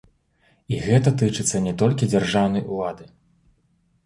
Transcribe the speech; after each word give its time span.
І 0.75 0.79
гэта 0.85 1.13
тычыцца 1.23 1.61
не 1.67 1.73
толькі 1.83 2.09
дзяржаўнай 2.15 2.67
улады. 2.79 3.05